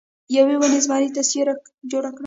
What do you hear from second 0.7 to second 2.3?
زمري ته سیوری جوړ کړ.